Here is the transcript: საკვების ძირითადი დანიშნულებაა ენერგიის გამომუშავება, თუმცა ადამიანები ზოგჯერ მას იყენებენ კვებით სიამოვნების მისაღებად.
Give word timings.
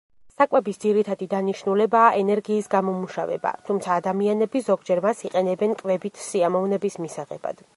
საკვების 0.41 0.77
ძირითადი 0.85 1.25
დანიშნულებაა 1.33 2.07
ენერგიის 2.21 2.69
გამომუშავება, 2.75 3.51
თუმცა 3.67 3.99
ადამიანები 4.03 4.63
ზოგჯერ 4.71 5.03
მას 5.07 5.23
იყენებენ 5.31 5.77
კვებით 5.83 6.23
სიამოვნების 6.31 6.99
მისაღებად. 7.07 7.63